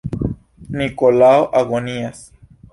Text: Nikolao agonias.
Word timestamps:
Nikolao 0.77 1.45
agonias. 1.61 2.27